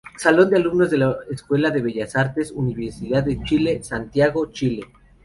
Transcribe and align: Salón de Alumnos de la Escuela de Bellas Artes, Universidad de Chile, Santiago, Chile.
Salón 0.17 0.49
de 0.49 0.55
Alumnos 0.55 0.89
de 0.89 0.97
la 0.97 1.15
Escuela 1.29 1.69
de 1.69 1.79
Bellas 1.83 2.15
Artes, 2.15 2.49
Universidad 2.51 3.23
de 3.23 3.39
Chile, 3.43 3.83
Santiago, 3.83 4.51
Chile. 4.51 4.83